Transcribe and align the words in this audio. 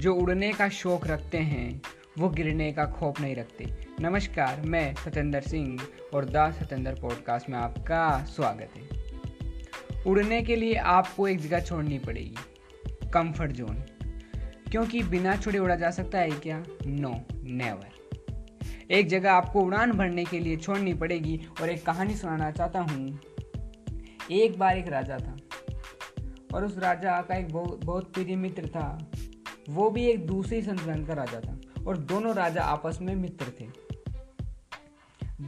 जो 0.00 0.14
उड़ने 0.14 0.52
का 0.52 0.68
शौक 0.68 1.06
रखते 1.06 1.38
हैं, 1.38 1.82
वो 2.18 2.28
गिरने 2.28 2.72
का 2.72 2.84
खौफ 2.84 3.20
नहीं 3.20 3.34
रखते। 3.36 3.66
नमस्कार, 4.00 4.60
मैं 4.60 4.94
सतेंद्र 4.94 5.40
सिंह 5.40 5.80
और 6.14 6.24
दास 6.24 6.54
सतेंद्र 6.54 6.94
पॉडकास्ट 6.94 7.50
में 7.50 7.58
आपका 7.58 8.24
स्वागत 8.24 8.70
है। 8.76 10.04
उड़ने 10.06 10.42
के 10.42 10.56
लिए 10.56 10.74
आपको 10.74 11.28
एक 11.28 11.40
जगह 11.40 11.60
छोड़नी 11.60 11.98
पड़ेगी 11.98 13.08
कंफर्ट 13.10 13.52
जोन 13.52 13.74
क्योंकि 14.70 15.02
बिना 15.02 15.36
छोड़े 15.36 15.58
उड़ा 15.58 15.74
जा 15.74 15.90
सकता 15.90 16.18
है 16.18 16.30
क्या? 16.30 16.64
नो 16.86 17.14
नेवर 17.44 18.88
एक 18.90 19.08
जगह 19.08 19.32
आपको 19.32 19.60
उड़ान 19.60 19.92
भरने 19.92 20.24
के 20.24 20.38
लिए 20.38 20.56
छोड़नी 20.56 20.94
पड़ेगी 20.94 21.40
और 21.62 21.70
एक 21.70 21.86
कहानी 21.86 22.14
सुनाना 22.14 22.50
चाहता 22.50 22.80
हूँ। 22.80 23.20
एक 24.30 24.58
बार 24.58 24.78
एक 24.78 24.88
राजा 24.88 25.18
था 25.18 25.36
और 26.54 26.64
उस 26.64 26.78
राजा 26.78 27.20
का 27.22 27.34
एक 27.34 27.52
बहुत 27.52 27.84
बहुत 27.84 28.12
प्रिय 28.12 28.36
मित्र 28.36 28.68
था। 28.68 29.10
वो 29.68 29.90
भी 29.90 30.06
एक 30.06 30.26
दूसरी 30.26 30.62
संतान 30.62 31.04
का 31.04 31.14
राजा 31.14 31.40
था 31.40 31.58
और 31.86 31.96
दोनों 31.96 32.34
राजा 32.34 32.62
आपस 32.62 32.98
में 33.02 33.14
मित्र 33.14 33.52
थे। 33.60 33.66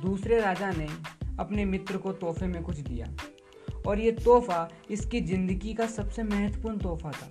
दूसरे 0.00 0.40
राजा 0.40 0.70
ने 0.70 0.88
अपने 1.38 1.64
मित्र 1.64 1.96
को 1.96 2.12
तोहफे 2.12 2.46
में 2.46 2.62
कुछ 2.62 2.78
दिया 2.78 3.06
और 3.86 4.00
ये 4.00 4.12
तोहफा 4.14 4.68
इसकी 4.90 5.20
ज़िंदगी 5.20 5.74
का 5.74 5.86
सबसे 5.86 6.22
महत्वपूर्ण 6.22 6.78
तोहफा 6.78 7.10
था 7.10 7.30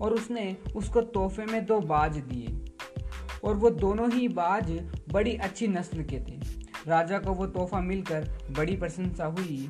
और 0.00 0.14
उसने 0.14 0.56
उसको 0.76 1.00
तोहफे 1.00 1.44
में 1.44 1.64
दो 1.66 1.80
बाज 1.82 2.16
दिए 2.18 2.56
और 3.44 3.54
वो 3.54 3.70
दोनों 3.70 4.10
ही 4.12 4.28
बाज 4.28 4.70
बड़ी 5.12 5.34
अच्छी 5.36 5.68
नस्ल 5.68 6.02
के 6.02 6.20
थे। 6.20 6.38
राजा 6.86 7.18
को 7.18 7.32
वो 7.32 7.46
तोहफा 7.46 7.80
मिलकर 7.80 8.28
बड़ी 8.50 8.76
प्रशंसा 8.76 9.24
हुई। 9.28 9.68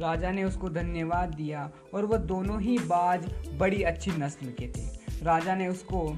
राजा 0.00 0.30
ने 0.30 0.44
उसको 0.44 0.68
धन्यवाद 0.68 1.34
दिया 1.34 1.70
और 1.94 2.04
वह 2.04 2.18
दोनों 2.18 2.60
ही 2.60 2.78
बाज 2.78 3.28
बड़ी 3.58 3.82
अच्छी 3.82 4.10
नस्ल 4.10 4.46
के 4.46 4.68
थे। 4.68 4.86
राजा 5.24 5.54
ने 5.54 5.68
उसको 5.68 6.08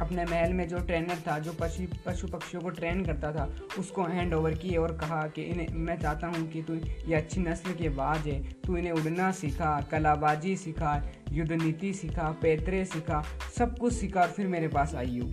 अपने 0.00 0.24
महल 0.24 0.52
में 0.52 0.66
जो 0.68 0.78
ट्रेनर 0.78 1.16
था, 1.26 1.38
जो 1.38 1.52
पशु 1.52 1.82
पशु 2.06 2.28
पक्षियों 2.28 2.62
को 2.62 2.70
ट्रेन 2.70 3.04
करता 3.04 3.32
था, 3.32 3.44
उसको 3.78 4.02
हैंड 4.02 4.34
ओवर 4.34 4.54
किए 4.54 4.76
और 4.76 4.96
कहा 4.96 5.20
कि 5.26 5.42
इन्हें, 5.42 5.68
मैं 5.68 5.98
चाहता 6.00 6.26
हूँ 6.26 6.48
कि 6.48 6.62
तू 6.62 6.74
ये 6.74 7.14
अच्छी 7.14 7.40
नस्ल 7.40 7.72
के 7.72 7.88
बाज 7.88 8.26
है। 8.28 8.42
तू 8.66 8.76
इन्हें 8.76 8.92
उड़ना 8.92 9.30
सीखा, 9.32 9.80
कलाबाजी 9.90 10.56
सीखा, 10.56 11.02
युद्ध 11.32 11.52
नीति 11.52 11.92
सीखा, 11.92 12.30
पैतरे 12.42 12.84
सीखा, 12.84 13.22
सब 13.58 13.78
कुछ 13.78 13.92
सीखा 13.92 14.26
फिर 14.26 14.46
मेरे 14.46 14.68
पास 14.68 14.94
आई 14.94 15.18
हो। 15.18 15.30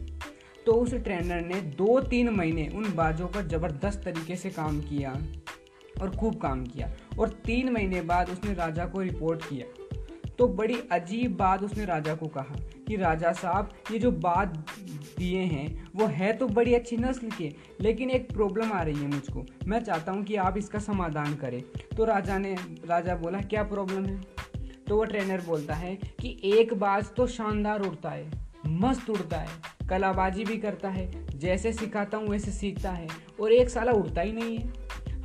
तो 0.65 0.73
उस 0.73 0.93
ट्रेनर 0.93 1.41
ने 1.41 1.61
दो 1.61 1.99
तीन 1.99 2.29
महीने 2.29 2.67
उन 2.75 2.93
बाजों 2.95 3.27
पर 3.27 3.47
ज़बरदस्त 3.47 4.03
तरीके 4.05 4.35
से 4.35 4.49
काम 4.49 4.79
किया। 4.79 5.13
और 6.01 6.15
खूब 6.15 6.39
काम 6.41 6.65
किया। 6.65 6.91
और 7.19 7.29
तीन 7.45 7.71
महीने 7.71 8.01
बाद 8.01 8.29
उसने 8.29 8.53
राजा 8.53 8.85
को 8.85 9.01
रिपोर्ट 9.01 9.43
किया। 9.43 9.65
तो 10.37 10.47
बड़ी 10.47 10.77
अजीब 10.91 11.35
बात 11.37 11.63
उसने 11.63 11.85
राजा 11.85 12.13
को 12.15 12.27
कहा 12.27 12.55
कि 12.87 12.95
राजा 12.95 13.31
साहब, 13.31 13.69
ये 13.91 13.99
जो 13.99 14.11
बात 14.11 14.55
दिए 15.17 15.39
हैं, 15.39 15.89
वो 15.95 16.05
है 16.05 16.31
तो 16.33 16.47
बड़ी 16.47 16.73
अच्छी 16.73 16.97
नस्ल 16.97 17.29
के, 17.29 17.51
लेकिन 17.81 18.09
एक 18.09 18.31
प्रॉब्लम 18.33 18.71
आ 18.71 18.81
रही 18.81 18.95
है 18.95 19.07
मुझको। 19.07 19.45
मैं 19.67 19.79
चाहता 19.79 20.11
हूँ 20.11 20.23
कि 20.23 20.35
आप 20.35 20.57
इसका 20.57 20.79
समाधान 20.79 21.35
करें। 21.35 21.61
तो 21.97 22.05
राजा 22.05 22.37
ने, 22.37 22.55
राजा 22.85 23.15
बोला, 23.15 23.41
क्या 23.41 23.63
प्रॉब्लम 23.63 24.05
है? 24.05 24.21
तो 24.87 24.95
वो 24.95 25.03
ट्रेनर 25.03 25.41
बोलता 25.41 25.73
है 25.73 25.95
कि 26.19 26.39
एक 26.43 26.73
बाज 26.73 27.13
तो 27.13 27.27
शानदार 27.27 27.81
उड़ता 27.81 28.09
है, 28.09 28.31
मस्त 28.67 29.09
उड़ता 29.09 29.37
है, 29.37 29.49
कलाबाजी 29.89 30.43
भी 30.43 30.57
करता 30.57 30.89
है, 30.89 31.11
जैसे 31.39 31.73
सिखाता 31.73 32.17
हूँ 32.17 32.27
वैसे 32.27 32.51
सीखता 32.51 32.91
है, 32.91 33.07
और 33.41 33.51
एक 33.51 33.69
साला 33.69 33.91
उड़ता 33.91 34.21
ही 34.21 34.31
नहीं 34.31 34.57
है। 34.57 34.73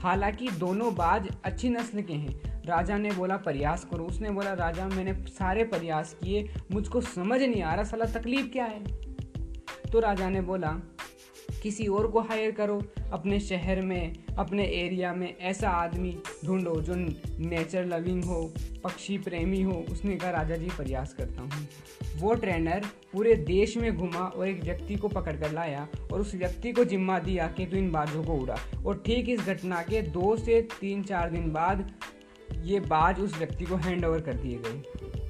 हालाँकि 0.07 0.51
दोनों 0.51 0.95
बाज 0.95 1.29
अच्छी 1.45 1.69
नस्ल 1.69 2.03
के 2.03 2.13
हैं। 2.13 2.63
राजा 2.65 2.99
ने 2.99 3.11
बोला, 3.11 3.37
प्रयास 3.37 3.85
करो। 3.85 4.05
उसने 4.05 4.31
बोला, 4.31 4.53
राजा, 4.53 4.89
मैंने 4.89 5.15
सारे 5.15 5.65
प्रयास 5.65 6.17
किए, 6.25 6.55
मुझको 6.73 7.01
समझ 7.01 7.43
नहीं 7.43 7.63
आ 7.63 7.75
रहा, 7.75 7.85
साला 7.85 8.05
तकलीफ़ 8.05 8.47
क्या 8.47 8.65
है? 8.65 8.85
तो 9.93 10.01
राजा 10.01 10.31
ने 10.31 10.41
बोला 10.41 10.77
किसी 11.63 11.87
और 11.87 12.07
को 12.07 12.21
हायर 12.21 12.51
करो। 12.51 12.83
अपने 13.13 13.41
शहर 13.41 13.81
में, 13.81 14.15
अपने 14.39 14.65
एरिया 14.65 15.13
में 15.13 15.37
ऐसा 15.39 15.71
आदमी 15.71 16.17
ढूंढो 16.45 16.81
जो 16.81 16.95
नेचर 16.95 17.85
लविंग 17.85 18.25
हो, 18.25 18.41
पक्षी 18.85 19.19
प्रेमी 19.19 19.63
हो, 19.63 19.85
उसने 19.91 20.17
कहा, 20.17 20.31
राजा 20.31 20.57
जी, 20.57 20.67
प्रयास 20.67 21.15
करता 21.15 21.43
हूँ। 21.43 21.69
वो 22.17 22.35
ट्रेनर 22.35 22.87
पूरे 23.13 23.35
देश 23.35 23.77
में 23.77 23.97
घुमा 23.97 24.19
और 24.19 24.49
एक 24.49 24.63
व्यक्ति 24.63 24.97
को 24.97 25.09
पकड़ 25.09 25.37
कर 25.37 25.53
लाया 25.53 25.89
और 26.13 26.21
उस 26.21 26.35
व्यक्ति 26.35 26.73
को 26.73 26.85
जिम्मा 26.85 27.19
दिया 27.19 27.47
कि 27.47 27.67
तू 27.67 27.77
इन 27.77 27.91
बाजों 27.91 28.25
को 28.25 28.35
उड़ा। 28.35 28.57
और 28.87 29.03
ठीक 29.07 29.29
इस 29.29 29.41
घटना 29.41 29.83
के 29.83 30.03
दो 30.03 30.37
से 30.37 30.61
तीन 30.81 31.03
चार 31.03 31.31
दिन 31.31 31.53
बाद 31.53 31.91
ये 32.63 32.81
बाज 32.81 33.21
उस 33.21 33.39
व्यक्ति 33.39 33.65
को 33.65 33.77
हैंड 33.77 34.05
ओवर 34.05 34.21
कर 34.21 34.35
दिए 34.35 34.59
गए। 34.59 35.26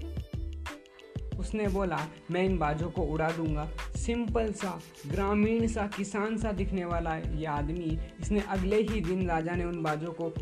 उसने 1.38 1.68
बोला, 1.68 1.98
मैं 2.30 2.44
इन 2.44 2.58
बाजों 2.58 2.90
को 2.90 3.02
उड़ा 3.02 3.30
दूँगा। 3.30 3.68
सिंपल 3.96 4.52
सा, 4.52 4.80
ग्रामीण 5.06 5.66
सा, 5.66 5.86
किसान 5.96 6.36
सा 6.36 6.52
दिखने 6.52 6.84
वाला 6.84 7.16
ये 7.16 7.46
आदमी 7.46 7.98
इसने 8.20 8.40
अगले 8.48 8.80
ही 8.82 9.00
दिन 9.00 9.28
राजा 9.28 9.52
ने 9.52 9.64
उन 9.64 9.82
बाजों 9.82 10.12
को 10.12 10.32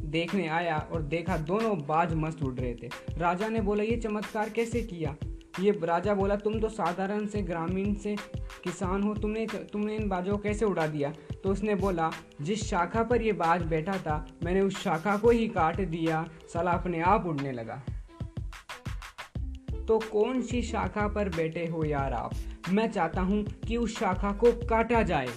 देखने 0.00 0.48
आया 0.48 0.88
और 0.92 1.02
देखा 1.02 1.36
दोनों 1.36 1.78
बाज 1.78 2.14
मस्त 2.14 2.42
उड़ 2.42 2.54
रहे 2.54 2.74
थे। 2.74 2.90
राजा 3.18 3.48
ने 3.48 3.60
बोला, 3.60 3.82
ये 3.82 3.96
चमत्कार 3.96 4.48
कैसे 4.48 4.82
किया? 4.82 5.16
ये 5.60 5.80
राजा 5.84 6.14
बोला, 6.14 6.36
तुम 6.36 6.60
तो 6.60 6.68
साधारण 6.68 7.26
से, 7.26 7.42
ग्रामीण 7.42 7.94
से 7.94 8.16
किसान 8.64 9.02
हो, 9.02 9.14
तुमने 9.14 9.46
तुमने 9.46 9.96
इन 9.96 10.08
बाजों 10.08 10.32
को 10.32 10.38
कैसे 10.38 10.64
उड़ा 10.64 10.86
दिया? 10.86 11.12
तो 11.44 11.50
उसने 11.50 11.74
बोला, 11.74 12.10
जिस 12.42 12.64
शाखा 12.64 13.02
पर 13.02 13.22
ये 13.22 13.32
बाज 13.32 13.62
बैठा 13.62 13.98
था, 13.98 14.26
मैंने 14.44 14.60
उस 14.60 14.82
शाखा 14.82 15.16
को 15.16 15.30
ही 15.30 15.48
काट 15.48 15.80
दिया, 15.80 16.28
साला 16.52 16.70
अपने 16.70 17.00
आप 17.00 17.26
उड़ने 17.26 17.52
लगा। 17.52 17.82
तो 19.88 19.98
कौन 19.98 20.42
सी 20.42 20.62
शाखा 20.62 21.08
पर 21.08 21.28
बैठे 21.28 21.66
हो 21.66 21.84
यार 21.84 22.12
आप? 22.12 22.34
मैं 22.68 22.92
चाहता 22.92 23.20
हूँ 23.20 23.44
कि 23.44 23.76
उस 23.76 23.98
शाखा 23.98 24.32
को 24.32 24.52
काटा 24.52 25.02
जाए। 25.02 25.28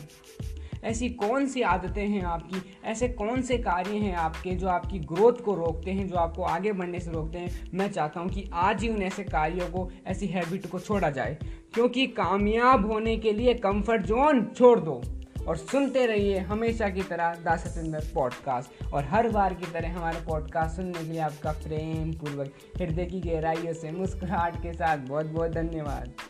ऐसी 0.83 1.09
कौन 1.09 1.47
सी 1.47 1.61
आदतें 1.61 2.07
हैं 2.07 2.21
आपकी? 2.21 2.61
ऐसे 2.85 3.07
कौन 3.07 3.41
से 3.41 3.57
कार्य 3.57 3.89
हैं 3.89 4.15
आपके 4.15 4.51
जो 4.51 4.67
आपकी 4.67 4.99
ग्रोथ 4.99 5.33
को 5.33 5.53
रोकते 5.55 5.91
हैं, 5.91 6.07
जो 6.07 6.15
आपको 6.15 6.43
आगे 6.43 6.71
बढ़ने 6.71 6.99
से 6.99 7.11
रोकते 7.11 7.37
हैं? 7.37 7.71
मैं 7.73 7.91
चाहता 7.91 8.19
हूँ 8.19 8.29
कि 8.29 8.49
आज 8.53 8.81
ही 8.81 8.89
उन 8.89 9.03
ऐसे 9.03 9.23
कार्यों 9.23 9.69
को, 9.69 9.91
ऐसी 10.07 10.27
हैबिट 10.27 10.67
को 10.67 10.79
छोड़ा 10.79 11.09
जाए। 11.09 11.37
क्योंकि 11.73 12.07
कामयाब 12.07 12.91
होने 12.91 13.17
के 13.17 13.33
लिए 13.33 13.53
कंफर्ट 13.53 14.01
जोन 14.01 14.45
छोड़ 14.57 14.79
दो। 14.79 15.01
और 15.49 15.57
सुनते 15.57 16.05
रहिए 16.05 16.39
हमेशा 16.39 16.89
की 16.89 17.01
तरह 17.01 17.35
दास 17.35 17.67
सतेंद्र 17.67 17.99
पॉडकास्ट 18.13 18.83
और 18.93 19.05
हर 19.05 19.29
बार 19.29 19.53
की 19.53 19.71
तरह 19.71 19.95
हमारे 19.95 20.19
पॉडकास्ट 20.25 20.75
सुनने 20.75 20.91
के 20.91 21.03
लिए 21.03 21.19
आपका 21.19 21.51
प्रेम 21.51 22.13
पूर्वक 22.13 22.51
हृदय 22.77 23.05
की 23.05 23.21
गहराइयों 23.21 23.73
से 23.73 23.91
मुस्कुराहट 23.91 24.63
के 24.63 24.73
साथ 24.73 24.97
बहुत 24.97 25.25
बहुत 25.25 25.51
धन्यवाद। 25.51 26.28